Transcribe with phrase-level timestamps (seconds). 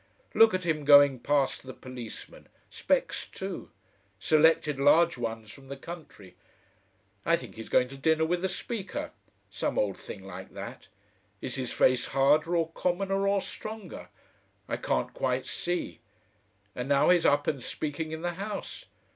[0.33, 3.69] Look at him going past the Policemen, specks too
[4.17, 6.33] selected large ones from the country.
[7.23, 9.11] I think he's going to dinner with the Speaker
[9.51, 10.87] some old thing like that.
[11.39, 14.09] Is his face harder or commoner or stronger?
[14.67, 15.99] I can't quite see....
[16.73, 18.85] And now he's up and speaking in the House.